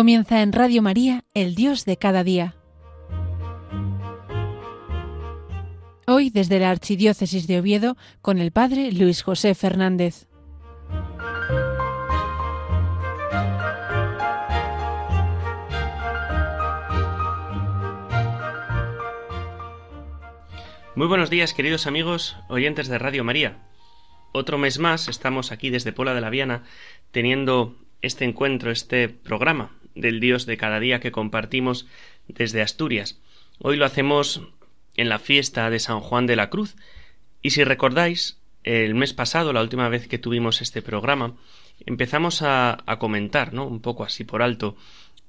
[0.00, 2.56] Comienza en Radio María, el Dios de cada día.
[6.06, 10.26] Hoy desde la Archidiócesis de Oviedo con el Padre Luis José Fernández.
[20.94, 23.58] Muy buenos días queridos amigos oyentes de Radio María.
[24.32, 26.64] Otro mes más estamos aquí desde Pola de la Viana
[27.10, 31.86] teniendo este encuentro, este programa del Dios de cada día que compartimos
[32.28, 33.20] desde Asturias.
[33.58, 34.42] Hoy lo hacemos
[34.96, 36.76] en la fiesta de San Juan de la Cruz.
[37.42, 41.34] Y si recordáis, el mes pasado, la última vez que tuvimos este programa,
[41.86, 43.66] empezamos a, comentar, ¿no?
[43.66, 44.76] Un poco así por alto,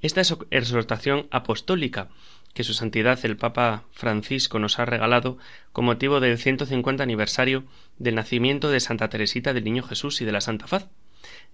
[0.02, 2.10] esta exhortación apostólica
[2.54, 5.38] que su santidad el Papa Francisco nos ha regalado
[5.72, 7.64] con motivo del 150 aniversario
[7.98, 10.88] del nacimiento de Santa Teresita del Niño Jesús y de la Santa Faz.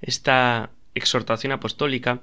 [0.02, 2.22] Esta exhortación apostólica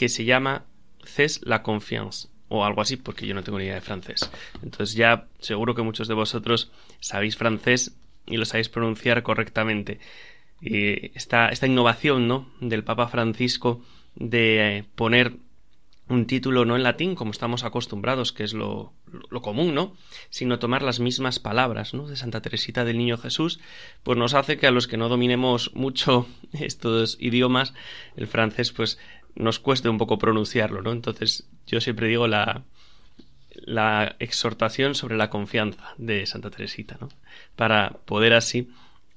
[0.00, 0.64] que se llama
[1.04, 4.30] Cés la confiance o algo así, porque yo no tengo ni idea de francés.
[4.62, 10.00] Entonces ya seguro que muchos de vosotros sabéis francés y lo sabéis pronunciar correctamente.
[10.62, 12.48] Y esta, esta innovación, ¿no?
[12.62, 13.82] del Papa Francisco
[14.14, 15.34] de eh, poner
[16.08, 18.92] un título no en latín como estamos acostumbrados, que es lo,
[19.30, 19.94] lo, común, ¿no?
[20.28, 22.08] Sino tomar las mismas palabras, ¿no?
[22.08, 23.60] De Santa Teresita del Niño Jesús,
[24.02, 27.74] pues nos hace que a los que no dominemos mucho estos idiomas,
[28.16, 28.98] el francés, pues
[29.34, 30.92] nos cueste un poco pronunciarlo, ¿no?
[30.92, 32.62] Entonces yo siempre digo la,
[33.54, 37.08] la exhortación sobre la confianza de Santa Teresita, ¿no?
[37.56, 38.68] Para poder así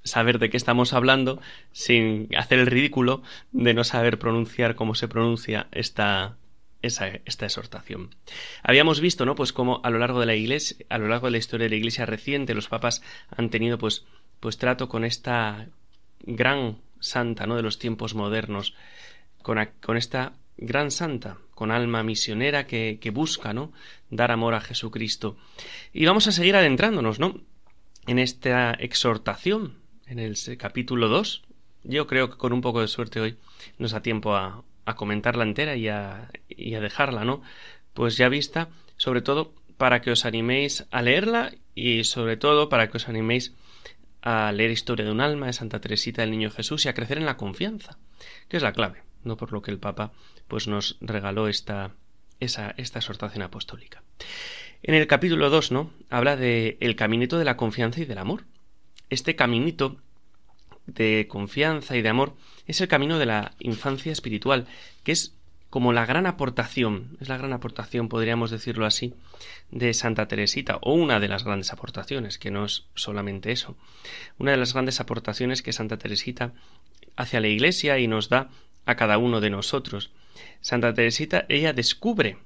[0.03, 1.41] saber de qué estamos hablando
[1.71, 6.35] sin hacer el ridículo de no saber pronunciar cómo se pronuncia esta,
[6.81, 8.13] esa, esta exhortación.
[8.61, 9.35] Habíamos visto, ¿no?
[9.35, 11.71] Pues cómo a lo largo de la iglesia, a lo largo de la historia de
[11.71, 13.01] la iglesia reciente, los papas
[13.35, 14.05] han tenido pues,
[14.39, 15.67] pues trato con esta
[16.21, 17.55] gran santa, ¿no?
[17.55, 18.75] De los tiempos modernos,
[19.43, 23.71] con, esta gran santa, con alma misionera que, que, busca, ¿no?
[24.09, 25.37] Dar amor a Jesucristo.
[25.91, 27.41] Y vamos a seguir adentrándonos, ¿no?
[28.07, 29.77] En esta exhortación,
[30.07, 31.43] en el capítulo 2.
[31.83, 33.37] Yo creo que con un poco de suerte hoy
[33.77, 37.41] nos da tiempo a, a comentarla entera y a, y a dejarla, ¿no?
[37.93, 42.89] Pues ya vista, sobre todo para que os animéis a leerla y sobre todo para
[42.89, 43.53] que os animéis
[44.21, 47.17] a leer Historia de un alma de Santa Teresita del Niño Jesús y a crecer
[47.17, 47.97] en la confianza,
[48.47, 50.11] que es la clave no por lo que el Papa
[50.47, 51.91] pues nos regaló esta,
[52.39, 54.03] esa, esta exhortación apostólica.
[54.81, 55.91] En el capítulo 2, ¿no?
[56.09, 58.43] Habla de el caminito de la confianza y del amor.
[59.09, 59.97] Este caminito
[60.85, 62.35] de confianza y de amor
[62.67, 64.67] es el camino de la infancia espiritual,
[65.03, 65.35] que es
[65.69, 69.15] como la gran aportación, es la gran aportación, podríamos decirlo así,
[69.71, 73.75] de Santa Teresita, o una de las grandes aportaciones, que no es solamente eso,
[74.37, 76.53] una de las grandes aportaciones que Santa Teresita
[77.15, 78.51] hace a la Iglesia y nos da
[78.85, 80.11] a cada uno de nosotros.
[80.61, 82.37] Santa Teresita, ella descubre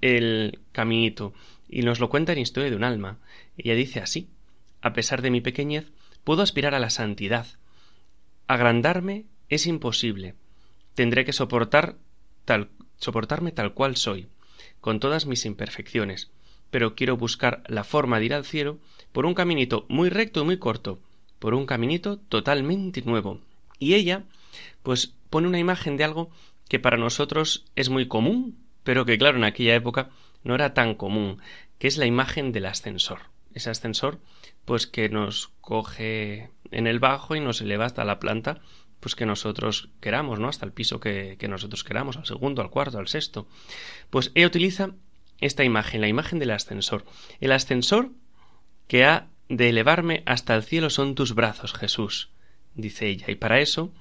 [0.00, 1.32] el caminito
[1.68, 3.18] y nos lo cuenta en Historia de un alma.
[3.56, 4.28] Ella dice así,
[4.80, 5.86] a pesar de mi pequeñez,
[6.24, 7.46] puedo aspirar a la santidad.
[8.46, 10.34] Agrandarme es imposible.
[10.94, 11.96] Tendré que soportar
[12.44, 12.68] tal,
[12.98, 14.28] soportarme tal cual soy,
[14.80, 16.30] con todas mis imperfecciones,
[16.70, 18.78] pero quiero buscar la forma de ir al cielo
[19.12, 21.00] por un caminito muy recto y muy corto,
[21.38, 23.40] por un caminito totalmente nuevo.
[23.78, 24.24] Y ella,
[24.82, 26.30] pues pone una imagen de algo
[26.68, 30.10] que para nosotros es muy común, pero que claro, en aquella época
[30.44, 31.40] no era tan común,
[31.78, 33.20] que es la imagen del ascensor.
[33.54, 34.20] Ese ascensor,
[34.64, 38.60] pues que nos coge en el bajo y nos eleva hasta la planta,
[39.00, 40.48] pues que nosotros queramos, ¿no?
[40.48, 43.46] Hasta el piso que, que nosotros queramos, al segundo, al cuarto, al sexto.
[44.10, 44.90] Pues ella utiliza
[45.40, 47.04] esta imagen, la imagen del ascensor.
[47.40, 48.10] El ascensor
[48.86, 52.30] que ha de elevarme hasta el cielo son tus brazos, Jesús,
[52.74, 53.92] dice ella, y para eso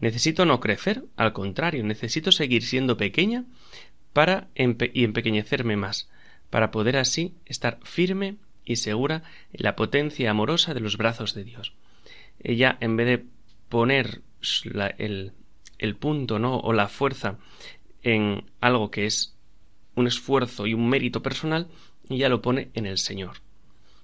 [0.00, 3.44] Necesito no crecer, al contrario, necesito seguir siendo pequeña
[4.12, 6.08] para y empequeñecerme más,
[6.48, 11.44] para poder así estar firme y segura en la potencia amorosa de los brazos de
[11.44, 11.74] Dios.
[12.42, 13.24] Ella, en vez de
[13.68, 14.22] poner
[14.98, 15.32] el,
[15.78, 16.58] el punto, ¿no?
[16.58, 17.38] o la fuerza
[18.02, 19.36] en algo que es
[19.94, 21.68] un esfuerzo y un mérito personal,
[22.08, 23.42] ella lo pone en el Señor.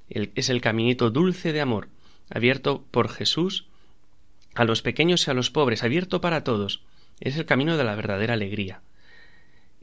[0.08, 1.88] es el caminito dulce de amor,
[2.28, 3.66] abierto por Jesús
[4.56, 6.82] a los pequeños y a los pobres, abierto para todos.
[7.20, 8.80] Es el camino de la verdadera alegría.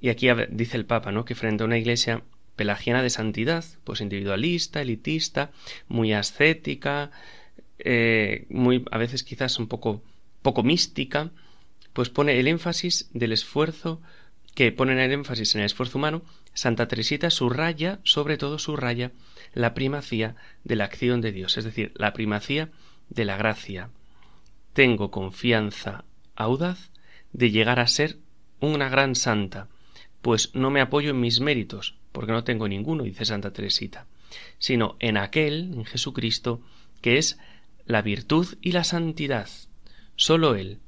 [0.02, 1.24] Y aquí dice el Papa, ¿no?
[1.24, 2.24] que frente a una iglesia
[2.56, 5.52] pelagiana de santidad, pues individualista, elitista,
[5.88, 7.12] muy ascética,
[7.80, 10.04] eh, muy a veces quizás un poco
[10.42, 11.32] poco mística,
[11.94, 14.02] pues pone el énfasis del esfuerzo
[14.56, 16.22] que ponen el énfasis en el esfuerzo humano,
[16.54, 19.12] Santa Teresita subraya, sobre todo subraya,
[19.54, 22.70] la primacía de la acción de Dios, es decir, la primacía
[23.10, 23.90] de la gracia,
[24.74, 26.04] tengo confianza
[26.36, 26.92] audaz
[27.32, 28.18] de llegar a ser
[28.60, 29.68] una gran santa,
[30.22, 34.08] pues no me apoyo en mis méritos, porque no tengo ninguno, dice Santa Teresita,
[34.58, 36.62] sino en aquel, en Jesucristo,
[37.02, 37.38] que es
[37.86, 39.50] la virtud y la santidad.
[40.16, 40.80] Sólo Él,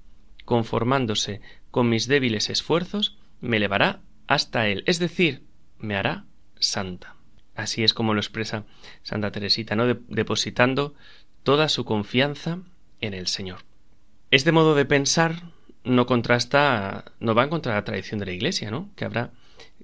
[0.45, 1.41] conformándose
[1.71, 5.43] con mis débiles esfuerzos, me elevará hasta Él, es decir,
[5.79, 6.25] me hará
[6.59, 7.15] santa.
[7.55, 8.65] Así es como lo expresa
[9.03, 9.85] Santa Teresita, ¿no?
[9.85, 10.93] depositando
[11.43, 12.59] toda su confianza
[13.01, 13.59] en el Señor.
[14.31, 15.43] Este modo de pensar
[15.83, 18.89] no contrasta, no va en contra de la tradición de la Iglesia, ¿no?
[18.95, 19.31] Que habrá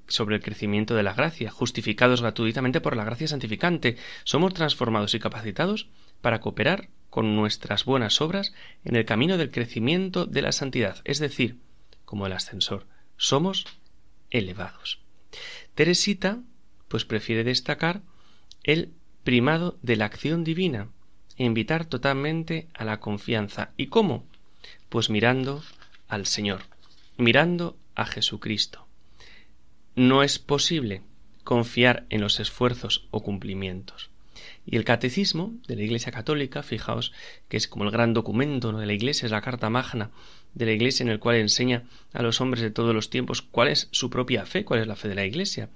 [0.08, 5.20] sobre el crecimiento de la gracia, justificados gratuitamente por la gracia santificante, somos transformados y
[5.20, 5.88] capacitados
[6.22, 8.54] para cooperar con nuestras buenas obras
[8.84, 11.58] en el camino del crecimiento de la santidad, es decir,
[12.04, 13.66] como el ascensor, somos
[14.32, 15.00] elevados.
[15.76, 16.40] Teresita,
[16.88, 18.02] pues prefiere destacar
[18.64, 18.92] el
[19.24, 20.90] primado de la acción divina
[21.38, 23.72] e invitar totalmente a la confianza.
[23.78, 24.26] ¿Y cómo?
[24.90, 25.64] Pues mirando
[26.08, 26.64] al Señor,
[27.18, 28.88] mirando a Jesucristo.
[29.96, 31.02] No es posible
[31.44, 34.10] confiar en los esfuerzos o cumplimientos.
[34.66, 37.14] Y el catecismo de la Iglesia Católica, fijaos
[37.50, 40.12] que es como el gran documento de la Iglesia, es la carta magna
[40.54, 41.84] de la Iglesia en el cual enseña
[42.14, 44.96] a los hombres de todos los tiempos cuál es su propia fe, cuál es la
[44.96, 45.70] fe de la Iglesia.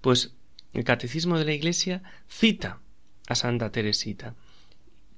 [0.00, 0.32] Pues
[0.72, 2.80] el catecismo de la Iglesia cita
[3.26, 4.34] a Santa Teresita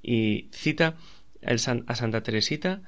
[0.03, 0.97] y cita
[1.45, 1.59] a
[1.95, 2.83] Santa Teresita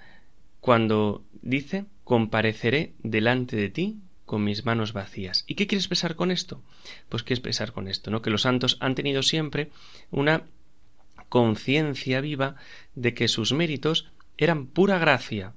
[0.64, 5.44] cuando dice compareceré delante de ti con mis manos vacías.
[5.46, 6.62] ¿Y qué quiere expresar con esto?
[7.10, 8.22] Pues qué expresar con esto, ¿no?
[8.22, 9.70] Que los santos han tenido siempre
[10.10, 10.44] una
[11.28, 12.56] conciencia viva
[12.94, 14.08] de que sus méritos
[14.38, 15.52] eran pura gracia.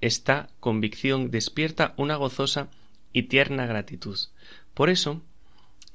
[0.00, 2.66] Esta convicción despierta una gozosa
[3.12, 4.18] y tierna gratitud.
[4.74, 5.22] Por eso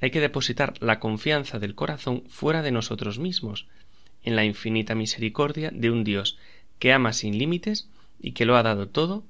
[0.00, 3.66] hay que depositar la confianza del corazón fuera de nosotros mismos,
[4.22, 6.38] en la infinita misericordia de un Dios
[6.78, 7.90] que ama sin límites
[8.20, 9.24] y que lo ha dado todo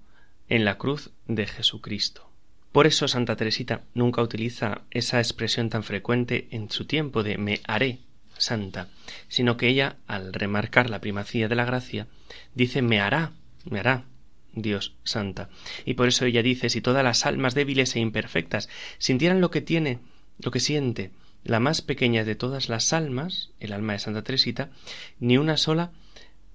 [0.48, 2.30] en la cruz de Jesucristo.
[2.72, 7.60] Por eso Santa Teresita nunca utiliza esa expresión tan frecuente en su tiempo de me
[7.66, 7.98] haré
[8.38, 8.88] santa,
[9.28, 12.06] sino que ella, al remarcar la primacía de la gracia,
[12.54, 13.32] dice me hará,
[13.64, 14.04] me hará
[14.52, 15.50] Dios santa.
[15.84, 19.60] Y por eso ella dice si todas las almas débiles e imperfectas sintieran lo que
[19.60, 19.98] tiene,
[20.38, 21.10] lo que siente,
[21.44, 24.70] la más pequeña de todas las almas, el alma de Santa Teresita,
[25.18, 25.92] ni una sola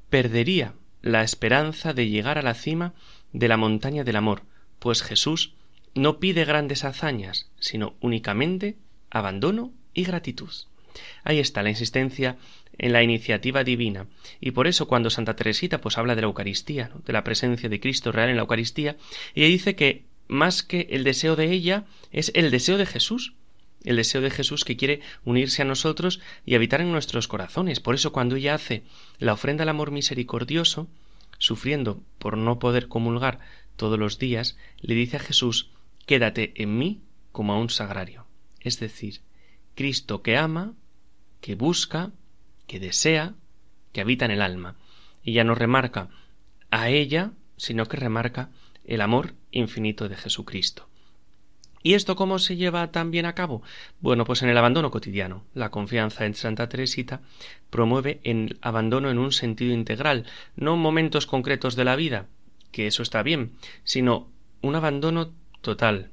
[0.10, 0.74] perdería
[1.06, 2.96] la esperanza de llegar a la cima
[3.32, 4.42] de la montaña del amor,
[4.80, 5.54] pues Jesús
[5.94, 8.76] no pide grandes hazañas, sino únicamente
[9.12, 10.50] abandono y gratitud.
[11.24, 12.38] Ahí está la insistencia
[12.80, 14.08] en la iniciativa divina.
[14.42, 17.80] Y por eso cuando Santa Teresita pues habla de la Eucaristía, de la presencia de
[17.80, 18.98] Cristo real en la Eucaristía,
[19.36, 23.36] ella dice que más que el deseo de ella es el deseo de Jesús,
[23.86, 27.80] el deseo de Jesús que quiere unirse a nosotros y habitar en nuestros corazones.
[27.80, 28.84] Por eso cuando ella hace
[29.20, 30.88] la ofrenda al amor misericordioso,
[31.38, 33.40] sufriendo por no poder comulgar
[33.76, 35.70] todos los días, le dice a Jesús,
[36.06, 37.02] quédate en mí
[37.32, 38.26] como a un sagrario.
[38.60, 39.22] Es decir,
[39.76, 40.74] Cristo que ama,
[41.42, 42.12] que busca,
[42.68, 43.36] que desea,
[43.92, 44.76] que habita en el alma.
[45.24, 46.10] Y ya no remarca
[46.72, 48.50] a ella, sino que remarca
[48.86, 50.88] el amor infinito de Jesucristo.
[51.86, 53.62] ¿Y esto cómo se lleva también a cabo?
[54.00, 55.44] Bueno, pues en el abandono cotidiano.
[55.54, 57.22] La confianza en Santa Teresita
[57.70, 60.26] promueve el abandono en un sentido integral,
[60.56, 62.26] no momentos concretos de la vida,
[62.72, 63.52] que eso está bien,
[63.84, 64.32] sino
[64.64, 66.10] un abandono total,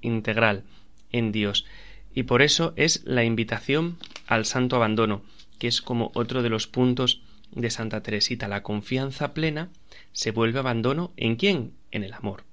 [0.00, 0.62] integral,
[1.10, 1.66] en Dios.
[2.14, 5.22] Y por eso es la invitación al santo abandono,
[5.58, 8.46] que es como otro de los puntos de Santa Teresita.
[8.46, 9.70] La confianza plena
[10.12, 11.72] se vuelve abandono en quién?
[11.90, 12.44] En el amor,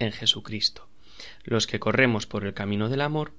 [0.00, 0.87] en Jesucristo
[1.44, 3.32] los que corremos por el camino del amor,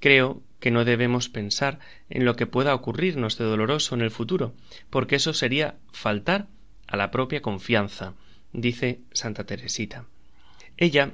[0.00, 4.54] creo que no debemos pensar en lo que pueda ocurrirnos de doloroso en el futuro,
[4.90, 6.48] porque eso sería faltar
[6.86, 8.14] a la propia confianza,
[8.52, 10.06] dice Santa Teresita.
[10.76, 11.12] Ella,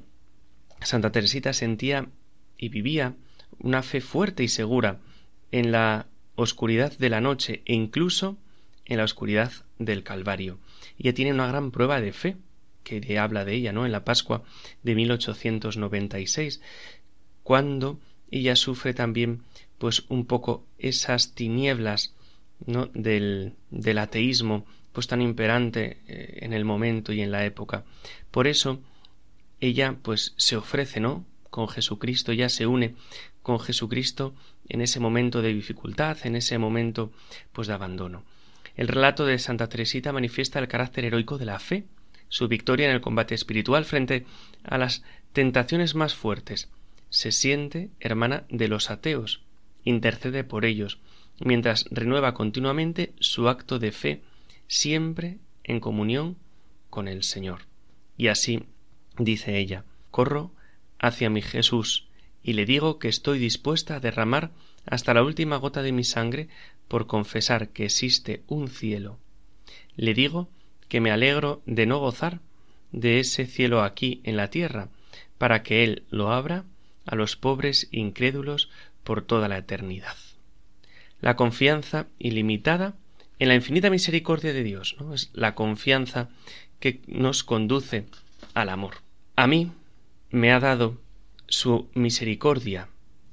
[0.81, 2.09] Santa Teresita, sentía
[2.57, 3.15] y vivía
[3.59, 5.01] una fe fuerte y segura
[5.51, 6.07] en la
[6.37, 8.37] oscuridad de la noche e incluso
[8.85, 10.59] en la oscuridad del Calvario.
[10.99, 12.37] Ella tiene una gran prueba de fe,
[12.85, 13.87] que habla de ella, ¿no?
[13.87, 14.45] En la Pascua
[14.83, 16.61] de 1896,
[17.43, 17.99] cuando
[18.31, 19.43] ella sufre también,
[19.79, 22.15] pues, un poco esas tinieblas,
[22.67, 22.87] ¿no?
[22.95, 27.85] Del, del ateísmo, pues tan imperante eh, en el momento y en la época.
[28.31, 28.81] Por eso,
[29.61, 31.25] ella, pues, se ofrece, ¿no?
[31.51, 32.95] Con Jesucristo, ya se une
[33.43, 34.35] con Jesucristo
[34.69, 37.13] en ese momento de dificultad, en ese momento,
[37.53, 38.25] pues, de abandono.
[38.77, 41.85] El relato de Santa Teresita manifiesta el carácter heroico de la fe,
[42.35, 44.27] su victoria en el combate espiritual frente
[44.65, 46.69] a las tentaciones más fuertes.
[47.09, 49.43] Se siente hermana de los ateos,
[49.85, 50.99] intercede por ellos,
[51.39, 54.23] mientras renueva continuamente su acto de fe,
[54.67, 56.37] siempre en comunión
[56.91, 57.67] con el Señor.
[58.17, 58.65] Y así,
[59.17, 60.51] dice ella, corro
[60.99, 62.09] hacia mi Jesús
[62.43, 64.51] y le digo que estoy dispuesta a derramar
[64.87, 66.49] hasta la última gota de mi sangre
[66.89, 69.21] por confesar que existe un cielo.
[69.95, 70.49] Le digo
[70.95, 72.39] que me alegro de no gozar
[72.93, 74.91] de ese cielo aquí en la tierra,
[75.39, 76.63] para que Él lo abra
[77.05, 78.71] a los pobres incrédulos
[79.03, 80.15] por toda la eternidad.
[81.21, 82.95] La confianza ilimitada
[83.41, 85.15] en la infinita misericordia de Dios, ¿no?
[85.15, 86.29] Es la confianza
[86.79, 88.07] que nos conduce
[88.55, 88.99] al amor.
[89.35, 89.73] A mí
[90.31, 91.01] me ha dado
[91.49, 92.87] su misericordia.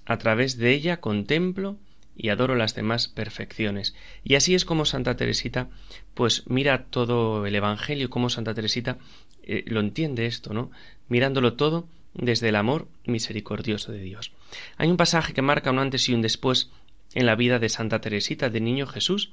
[0.07, 1.77] A través de ella contemplo
[2.15, 3.95] y adoro las demás perfecciones.
[4.23, 5.69] Y así es como Santa Teresita,
[6.13, 8.97] pues mira todo el Evangelio, como Santa Teresita
[9.43, 10.71] eh, lo entiende esto, ¿no?
[11.07, 14.31] Mirándolo todo desde el amor misericordioso de Dios.
[14.77, 16.69] Hay un pasaje que marca un antes y un después
[17.13, 19.31] en la vida de Santa Teresita, de Niño Jesús,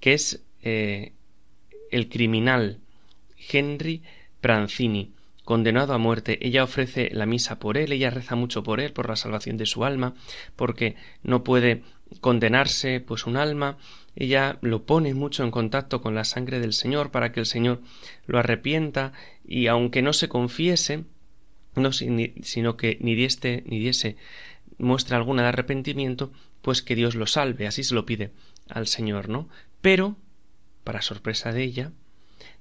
[0.00, 1.12] que es eh,
[1.90, 2.80] el criminal
[3.50, 4.02] Henry
[4.40, 5.12] Pranzini,
[5.44, 9.08] condenado a muerte, ella ofrece la misa por él, ella reza mucho por él, por
[9.08, 10.14] la salvación de su alma,
[10.56, 11.82] porque no puede
[12.20, 13.78] condenarse pues un alma,
[14.16, 17.80] ella lo pone mucho en contacto con la sangre del Señor para que el Señor
[18.26, 19.12] lo arrepienta
[19.46, 21.04] y aunque no se confiese,
[21.74, 24.16] no sino que ni diese ni diese
[24.78, 28.30] muestra alguna de arrepentimiento, pues que Dios lo salve, así se lo pide
[28.68, 29.48] al Señor, ¿no?
[29.80, 30.16] Pero,
[30.82, 31.92] para sorpresa de ella,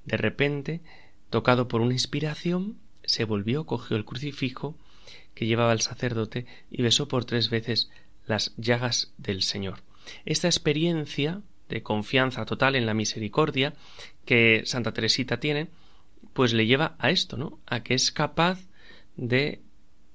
[0.06, 0.82] de repente
[1.34, 4.78] Tocado por una inspiración, se volvió, cogió el crucifijo
[5.34, 7.90] que llevaba el sacerdote y besó por tres veces
[8.26, 9.82] las llagas del Señor.
[10.26, 13.74] Esta experiencia de confianza total en la misericordia
[14.26, 15.70] que Santa Teresita tiene,
[16.34, 17.60] pues le lleva a esto, ¿no?
[17.66, 18.60] A que es capaz
[19.16, 19.62] de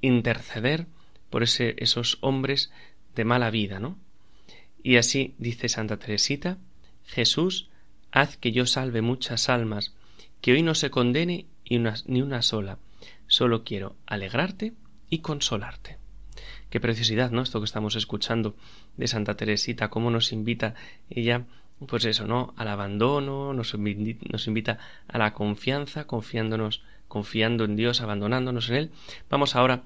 [0.01, 0.87] interceder
[1.31, 2.71] por ese, esos hombres
[3.15, 3.99] de mala vida, ¿no?
[4.83, 6.59] Y así dice Santa Teresita,
[7.05, 7.69] Jesús,
[8.13, 9.95] haz que yo salve muchas almas
[10.41, 12.79] que hoy no se condene ni una sola.
[13.27, 14.73] Solo quiero alegrarte
[15.11, 15.99] y consolarte.
[16.71, 17.43] Qué preciosidad, ¿no?
[17.43, 18.55] Esto que estamos escuchando
[18.97, 20.75] de Santa Teresita, cómo nos invita
[21.09, 21.45] ella,
[21.87, 22.53] pues eso, ¿no?
[22.57, 28.91] Al abandono, nos, invita a la confianza, confiándonos, confiando en Dios, abandonándonos en Él.
[29.31, 29.83] Vamos ahora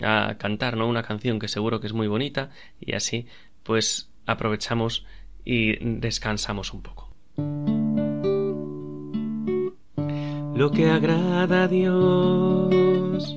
[0.00, 0.88] a cantar, ¿no?
[0.88, 2.50] Una canción que seguro que es muy bonita
[2.80, 3.26] y así,
[3.62, 5.06] pues aprovechamos
[5.44, 7.10] y descansamos un poco
[10.54, 13.36] lo que agrada a Dios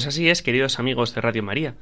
[0.00, 1.74] Pues así es, queridos amigos de Radio María.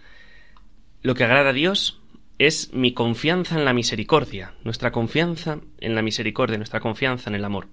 [1.02, 2.00] Lo que agrada a Dios
[2.40, 7.44] es mi confianza en la misericordia, nuestra confianza en la misericordia, nuestra confianza en el
[7.44, 7.68] amor.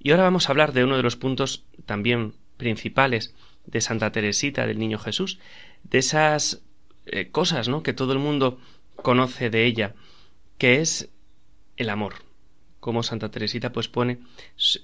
[0.00, 3.36] Y ahora vamos a hablar de uno de los puntos también principales
[3.66, 5.38] de Santa Teresita del Niño Jesús,
[5.84, 6.64] de esas
[7.06, 7.84] eh, cosas, ¿no?
[7.84, 8.58] que todo el mundo
[8.96, 9.94] conoce de ella,
[10.58, 11.08] que es
[11.76, 12.14] el amor
[12.84, 14.18] como Santa Teresita pues pone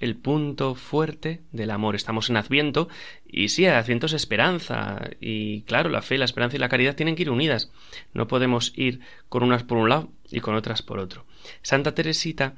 [0.01, 1.95] el punto fuerte del amor.
[1.95, 2.89] Estamos en Adviento
[3.29, 7.15] y sí, Adviento es esperanza y claro, la fe, la esperanza y la caridad tienen
[7.15, 7.71] que ir unidas.
[8.15, 11.27] No podemos ir con unas por un lado y con otras por otro.
[11.61, 12.55] Santa Teresita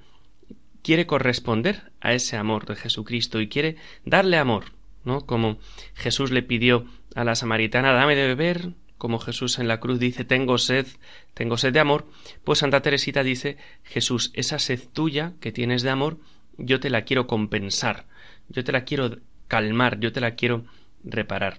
[0.80, 4.66] quiere corresponder a ese amor de Jesucristo y quiere darle amor,
[5.04, 5.26] ¿no?
[5.26, 5.58] Como
[5.94, 10.24] Jesús le pidió a la samaritana, dame de beber, como Jesús en la cruz dice
[10.24, 10.86] tengo sed,
[11.34, 12.06] tengo sed de amor,
[12.44, 16.18] pues Santa Teresita dice Jesús, esa sed tuya que tienes de amor,
[16.56, 18.06] yo te la quiero compensar,
[18.48, 19.18] yo te la quiero
[19.48, 20.66] calmar, yo te la quiero
[21.02, 21.58] reparar.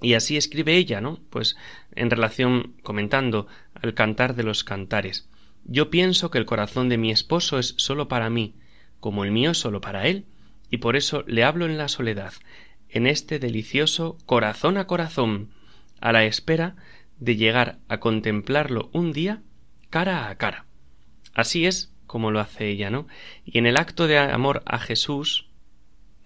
[0.00, 1.20] Y así escribe ella, ¿no?
[1.28, 1.54] Pues
[1.96, 5.28] en relación comentando al cantar de los cantares.
[5.66, 8.54] Yo pienso que el corazón de mi esposo es solo para mí,
[9.00, 10.24] como el mío solo para él,
[10.70, 12.32] y por eso le hablo en la soledad,
[12.88, 15.50] en este delicioso corazón a corazón,
[16.04, 16.76] a la espera
[17.18, 19.40] de llegar a contemplarlo un día
[19.88, 20.66] cara a cara.
[21.32, 23.08] Así es como lo hace ella, ¿no?
[23.46, 25.46] Y en el acto de amor a Jesús,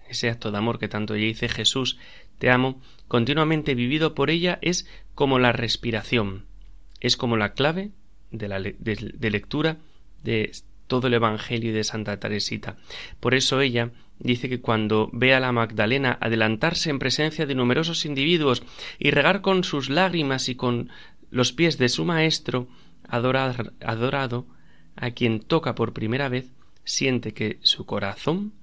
[0.09, 1.97] ese acto de amor que tanto ella dice Jesús,
[2.39, 6.45] te amo, continuamente vivido por ella es como la respiración.
[6.99, 7.91] es como la clave
[8.31, 9.77] de, la, de lectura
[10.23, 10.51] de
[10.87, 12.75] todo el Evangelio de Santa Teresita.
[13.21, 18.05] Por eso ella dice que cuando ve a la Magdalena adelantarse en presencia de numerosos
[18.05, 18.63] individuos
[18.99, 20.89] y regar con sus lágrimas y con
[21.31, 22.67] los pies de su maestro
[23.07, 24.45] adorado,
[24.95, 26.51] a quien toca por primera vez,
[26.83, 28.53] siente que su corazón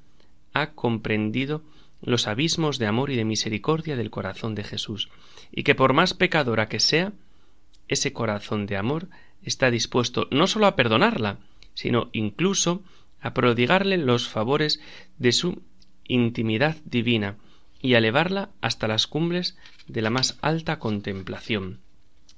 [0.52, 1.62] ha comprendido
[2.02, 5.08] los abismos de amor y de misericordia del corazón de Jesús,
[5.50, 7.12] y que por más pecadora que sea,
[7.88, 9.08] ese corazón de amor
[9.42, 11.38] está dispuesto no sólo a perdonarla,
[11.74, 12.82] sino incluso
[13.26, 14.80] a prodigarle los favores
[15.18, 15.62] de su
[16.04, 17.38] intimidad divina
[17.80, 21.80] y a elevarla hasta las cumbres de la más alta contemplación.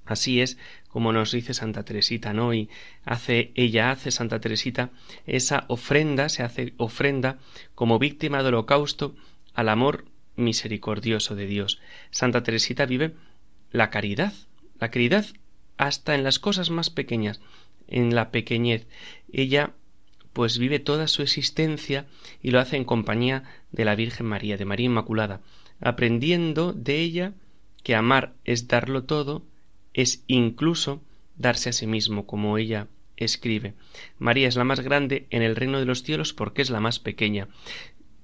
[0.06, 0.56] Así es
[0.88, 2.54] como nos dice Santa Teresita, ¿no?
[2.54, 2.70] Y
[3.04, 4.90] hace, ella hace Santa Teresita
[5.26, 7.36] esa ofrenda, se hace ofrenda
[7.74, 9.14] como víctima del holocausto
[9.52, 11.80] al amor misericordioso de Dios.
[12.10, 13.14] Santa Teresita vive
[13.70, 14.32] la caridad,
[14.80, 15.26] la caridad
[15.76, 17.42] hasta en las cosas más pequeñas,
[17.88, 18.86] en la pequeñez.
[19.30, 19.74] Ella
[20.38, 22.06] pues vive toda su existencia
[22.40, 23.42] y lo hace en compañía
[23.72, 25.40] de la Virgen María, de María Inmaculada,
[25.80, 27.32] aprendiendo de ella
[27.82, 29.42] que amar es darlo todo,
[29.94, 31.02] es incluso
[31.36, 33.74] darse a sí mismo, como ella escribe.
[34.20, 37.00] María es la más grande en el reino de los cielos porque es la más
[37.00, 37.48] pequeña.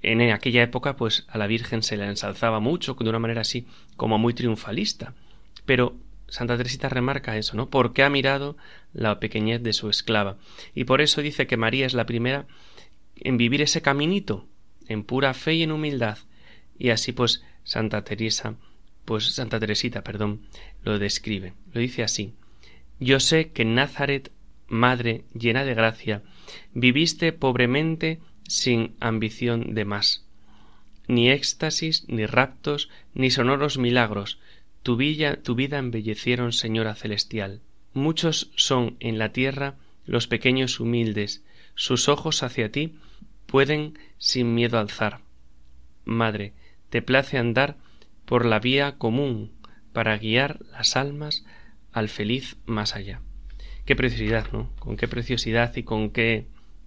[0.00, 3.66] En aquella época, pues a la Virgen se la ensalzaba mucho, de una manera así
[3.96, 5.14] como muy triunfalista.
[5.66, 5.96] Pero
[6.34, 7.70] Santa Teresita remarca eso, ¿no?
[7.70, 8.56] Porque ha mirado
[8.92, 10.36] la pequeñez de su esclava.
[10.74, 12.48] Y por eso dice que María es la primera
[13.14, 14.44] en vivir ese caminito,
[14.88, 16.18] en pura fe y en humildad.
[16.76, 18.56] Y así pues Santa Teresa,
[19.04, 20.40] pues Santa Teresita, perdón,
[20.82, 21.52] lo describe.
[21.72, 22.34] Lo dice así.
[22.98, 24.32] Yo sé que en Nazaret,
[24.66, 26.24] madre llena de gracia,
[26.72, 30.26] viviste pobremente sin ambición de más.
[31.06, 34.40] Ni éxtasis, ni raptos, ni sonoros milagros,
[34.84, 34.98] tu,
[35.42, 37.62] tu vida embellecieron, Señora celestial.
[37.94, 41.42] Muchos son en la tierra los pequeños humildes,
[41.74, 42.94] sus ojos hacia ti
[43.46, 45.20] pueden sin miedo alzar.
[46.04, 46.52] Madre,
[46.90, 47.76] te place andar
[48.26, 49.52] por la vía común
[49.94, 51.46] para guiar las almas
[51.92, 53.22] al feliz más allá.
[53.86, 54.70] Qué preciosidad, ¿no?
[54.78, 56.46] Con qué preciosidad y con qué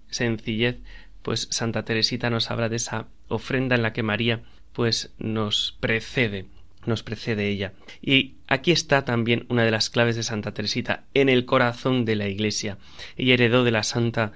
[0.09, 0.77] sencillez,
[1.23, 6.45] pues Santa Teresita nos habla de esa ofrenda en la que María pues nos precede
[6.87, 7.73] nos precede ella.
[8.01, 12.15] Y aquí está también una de las claves de Santa Teresita, en el corazón de
[12.15, 12.77] la Iglesia.
[13.15, 14.31] Ella heredó de la Santa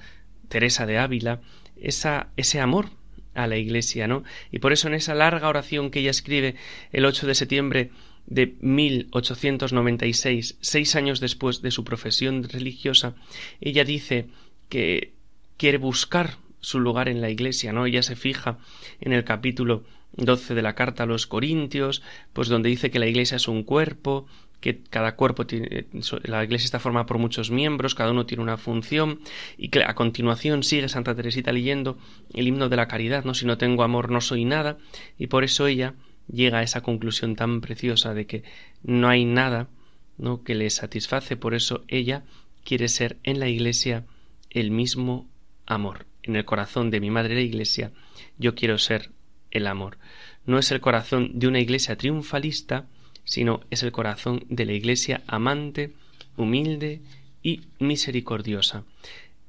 [0.47, 1.41] Teresa de Ávila
[1.77, 2.89] esa, ese amor
[3.33, 4.23] a la Iglesia, ¿no?
[4.51, 6.55] Y por eso en esa larga oración que ella escribe
[6.91, 7.91] el 8 de septiembre
[8.27, 13.15] de 1896, seis años después de su profesión religiosa,
[13.59, 14.27] ella dice
[14.69, 15.13] que
[15.57, 17.85] quiere buscar su lugar en la Iglesia, ¿no?
[17.85, 18.57] Ella se fija
[18.99, 22.01] en el capítulo 12 de la carta a los Corintios,
[22.33, 24.27] pues donde dice que la Iglesia es un cuerpo,
[24.59, 25.87] que cada cuerpo tiene,
[26.23, 29.19] la Iglesia está formada por muchos miembros, cada uno tiene una función,
[29.57, 31.97] y que a continuación sigue Santa Teresita leyendo
[32.33, 33.33] el himno de la caridad, ¿no?
[33.33, 34.77] Si no tengo amor no soy nada,
[35.17, 35.95] y por eso ella
[36.31, 38.43] llega a esa conclusión tan preciosa de que
[38.83, 39.67] no hay nada,
[40.17, 40.43] ¿no?
[40.43, 42.23] que le satisface, por eso ella
[42.63, 44.05] quiere ser en la Iglesia
[44.49, 45.29] el mismo
[45.65, 46.05] amor.
[46.23, 47.91] En el corazón de mi madre la Iglesia,
[48.37, 49.11] yo quiero ser
[49.51, 49.97] el amor.
[50.45, 52.87] No es el corazón de una iglesia triunfalista,
[53.23, 55.93] sino es el corazón de la iglesia amante,
[56.37, 57.01] humilde
[57.43, 58.83] y misericordiosa.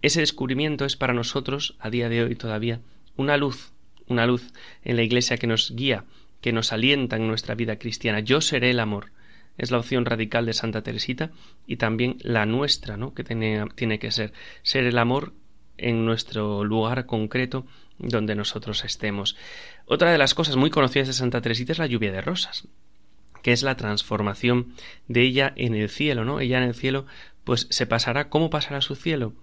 [0.02, 2.80] Ese descubrimiento es para nosotros, a día de hoy todavía,
[3.16, 3.72] una luz,
[4.06, 4.52] una luz
[4.84, 6.04] en la iglesia que nos guía,
[6.40, 8.20] que nos alienta en nuestra vida cristiana.
[8.20, 9.12] Yo seré el amor.
[9.58, 11.30] Es la opción radical de Santa Teresita
[11.66, 13.14] y también la nuestra, ¿no?
[13.14, 14.32] que tiene, tiene que ser.
[14.62, 15.34] Ser el amor
[15.82, 17.66] en nuestro lugar concreto
[17.98, 19.36] donde nosotros estemos.
[19.86, 22.68] Otra de las cosas muy conocidas de Santa Teresita es la lluvia de rosas,
[23.42, 24.74] que es la transformación
[25.08, 26.40] de ella en el cielo, ¿no?
[26.40, 27.06] Ella en el cielo,
[27.44, 29.34] pues se pasará, ¿cómo pasará su cielo?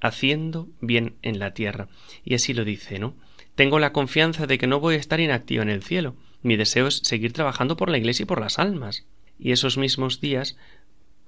[0.00, 1.88] Haciendo bien en la tierra.
[2.24, 3.14] Y así lo dice, ¿no?
[3.54, 6.16] Tengo la confianza de que no voy a estar inactiva en el cielo.
[6.42, 9.04] Mi deseo es seguir trabajando por la Iglesia y por las almas.
[9.38, 10.56] Y esos mismos días,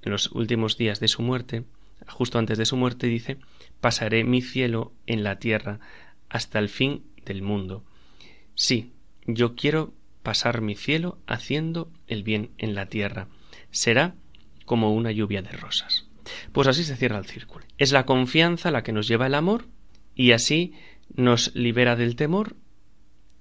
[0.03, 1.65] en los últimos días de su muerte,
[2.09, 3.39] justo antes de su muerte, dice,
[3.85, 5.79] pasaré mi cielo en la tierra
[6.31, 7.85] hasta el fin del mundo.
[8.55, 8.95] Sí,
[9.27, 9.93] yo quiero
[10.23, 13.29] pasar mi cielo haciendo el bien en la tierra.
[13.71, 14.15] Será
[14.65, 16.07] como una lluvia de rosas.
[16.53, 17.67] Pues así se cierra el círculo.
[17.77, 19.67] Es la confianza la que nos lleva el amor
[20.15, 20.73] y así
[21.15, 22.57] nos libera del temor.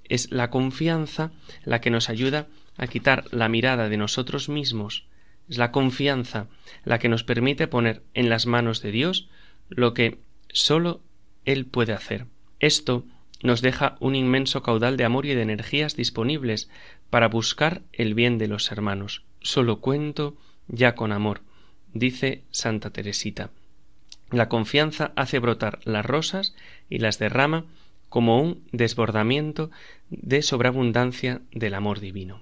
[0.09, 1.31] Es la confianza
[1.63, 5.05] la que nos ayuda a quitar la mirada de nosotros mismos.
[5.47, 6.49] Es la confianza
[6.83, 9.29] la que nos permite poner en las manos de Dios
[9.69, 10.19] lo que
[10.53, 11.01] sólo
[11.43, 12.27] Él puede hacer.
[12.59, 13.03] Esto
[13.41, 16.69] nos deja un inmenso caudal de amor y de energías disponibles
[17.09, 19.23] para buscar el bien de los hermanos.
[19.41, 20.37] Solo cuento
[20.69, 21.41] ya con amor.
[21.93, 23.49] dice Santa Teresita.
[24.31, 26.55] La confianza hace brotar las rosas
[26.89, 27.65] y las derrama
[28.09, 29.69] como un desbordamiento
[30.09, 32.41] de sobreabundancia del amor divino.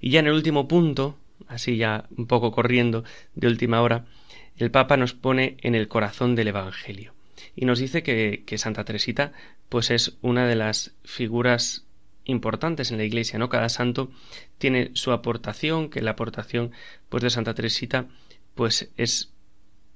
[0.00, 4.06] Y ya en el último punto, así ya un poco corriendo de última hora,
[4.56, 7.17] el Papa nos pone en el corazón del Evangelio
[7.56, 9.32] y nos dice que, que Santa Teresita
[9.68, 11.84] pues es una de las figuras
[12.24, 13.48] importantes en la Iglesia, ¿no?
[13.48, 14.10] Cada santo
[14.58, 16.72] tiene su aportación, que la aportación
[17.08, 18.06] pues de Santa Teresita
[18.54, 19.32] pues es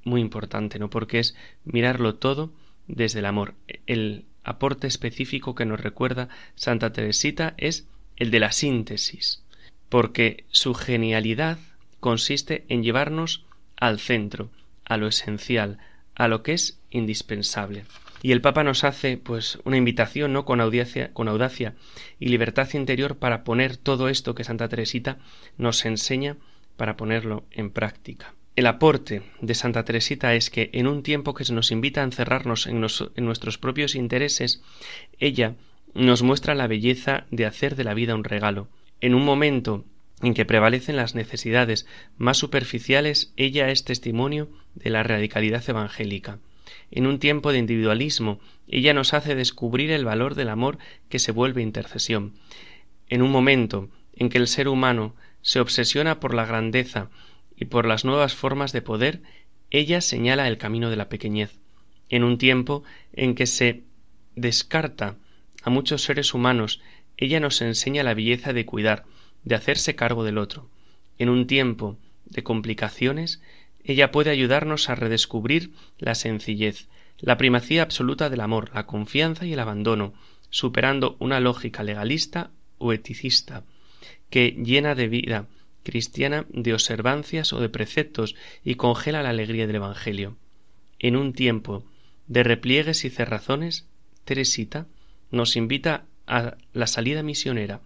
[0.05, 0.91] muy importante, ¿no?
[0.91, 2.53] Porque es mirarlo todo
[2.87, 3.55] desde el amor.
[3.87, 9.45] El aporte específico que nos recuerda Santa Teresita es el de la síntesis,
[9.89, 11.59] porque su genialidad
[12.01, 13.45] consiste en llevarnos
[13.77, 14.51] al centro,
[14.85, 15.79] a lo esencial,
[16.15, 17.85] a lo que es indispensable.
[18.23, 20.45] Y el Papa nos hace pues una invitación, ¿no?
[20.45, 21.75] con audacia, con audacia
[22.21, 25.19] y libertad interior para poner todo esto que Santa Teresita
[25.59, 26.37] nos enseña
[26.77, 28.35] para ponerlo en práctica.
[28.55, 32.05] El aporte de Santa Teresita es que en un tiempo que se nos invita a
[32.05, 32.85] encerrarnos en,
[33.17, 34.63] en nuestros propios intereses,
[35.19, 35.57] ella
[35.95, 38.69] nos muestra la belleza de hacer de la vida un regalo.
[39.01, 39.85] En un momento
[40.23, 46.39] en que prevalecen las necesidades más superficiales, ella es testimonio de la radicalidad evangélica.
[46.91, 51.33] En un tiempo de individualismo, ella nos hace descubrir el valor del amor que se
[51.33, 52.35] vuelve intercesión.
[53.09, 57.11] En un momento en que el ser humano se obsesiona por la grandeza
[57.57, 59.23] y por las nuevas formas de poder,
[59.71, 61.59] ella señala el camino de la pequeñez.
[62.09, 63.83] En un tiempo en que se
[64.37, 65.17] descarta
[65.63, 66.81] a muchos seres humanos,
[67.17, 69.05] ella nos enseña la belleza de cuidar,
[69.45, 70.69] de hacerse cargo del otro.
[71.19, 73.41] En un tiempo de complicaciones,
[73.85, 79.53] ella puede ayudarnos a redescubrir la sencillez, la primacía absoluta del amor, la confianza y
[79.53, 80.15] el abandono,
[80.51, 83.65] superando una lógica legalista o eticista,
[84.31, 85.47] que llena de vida
[85.83, 90.37] cristiana de observancias o de preceptos y congela la alegría del Evangelio.
[90.99, 91.85] En un tiempo
[92.29, 93.87] de repliegues y cerrazones,
[94.25, 94.87] Teresita
[95.31, 97.81] nos invita a la salida misionera,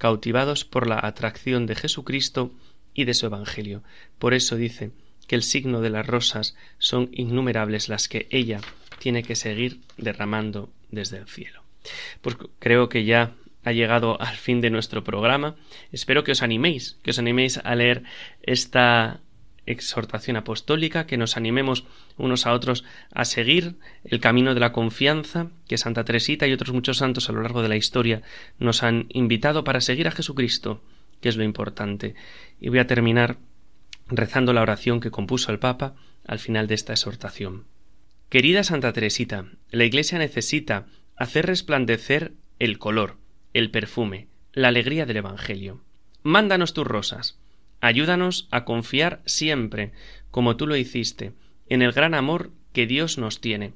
[0.00, 2.50] cautivados por la atracción de Jesucristo
[2.94, 3.82] y de su Evangelio.
[4.18, 4.92] Por eso dice
[5.28, 8.62] que el signo de las rosas son innumerables las que ella
[8.98, 11.62] tiene que seguir derramando desde el cielo.
[12.22, 15.56] Pues creo que ya ha llegado al fin de nuestro programa.
[15.92, 18.02] Espero que os animéis, que os animéis a leer
[18.42, 19.20] esta
[19.70, 21.84] exhortación apostólica, que nos animemos
[22.16, 26.72] unos a otros a seguir el camino de la confianza que Santa Teresita y otros
[26.72, 28.22] muchos santos a lo largo de la historia
[28.58, 30.82] nos han invitado para seguir a Jesucristo,
[31.20, 32.14] que es lo importante.
[32.60, 33.38] Y voy a terminar
[34.08, 35.94] rezando la oración que compuso el Papa
[36.26, 37.64] al final de esta exhortación.
[38.28, 43.16] Querida Santa Teresita, la Iglesia necesita hacer resplandecer el color,
[43.54, 45.82] el perfume, la alegría del Evangelio.
[46.22, 47.39] Mándanos tus rosas.
[47.80, 49.92] Ayúdanos a confiar siempre,
[50.30, 51.32] como tú lo hiciste,
[51.68, 53.72] en el gran amor que Dios nos tiene,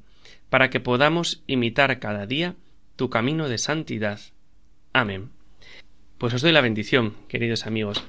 [0.51, 2.55] para que podamos imitar cada día
[2.97, 4.21] tu camino de santidad.
[4.93, 5.31] Amén.
[6.19, 8.05] Pues os doy la bendición, queridos amigos.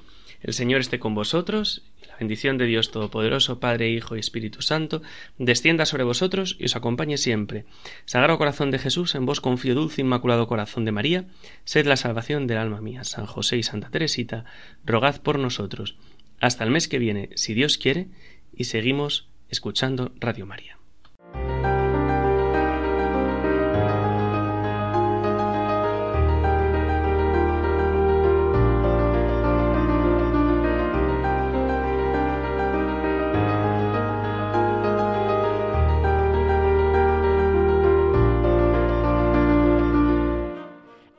[0.46, 1.82] El Señor esté con vosotros
[2.20, 5.02] bendición de Dios Todopoderoso, Padre, Hijo y Espíritu Santo,
[5.40, 7.66] descienda sobre vosotros y os acompañe siempre.
[8.06, 11.26] Sagrado Corazón de Jesús, en vos confío dulce Inmaculado Corazón de María,
[11.64, 13.04] sed la salvación del alma mía.
[13.04, 14.46] San José y Santa Teresita,
[14.86, 15.98] rogad por nosotros.
[16.40, 18.08] Hasta el mes que viene, si Dios quiere,
[18.56, 20.75] y seguimos escuchando Radio María.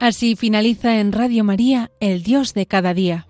[0.06, 3.26] Así finaliza en Radio María, El Dios de cada día.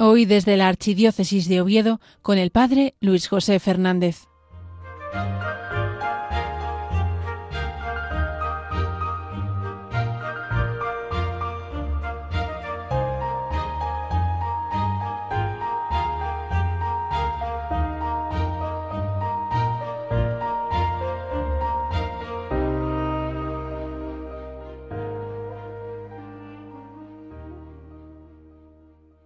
[0.00, 4.26] Hoy desde la Archidiócesis de Oviedo con el Padre Luis José Fernández.